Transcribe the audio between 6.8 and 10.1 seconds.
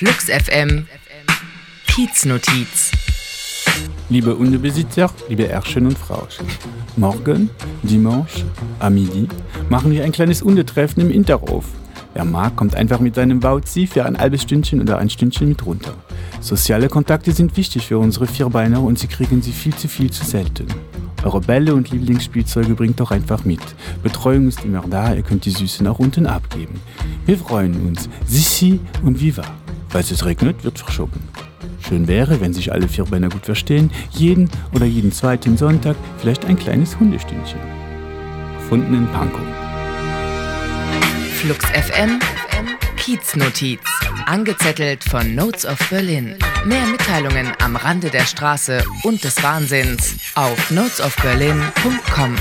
Morgen, Dimanche, à midi, machen wir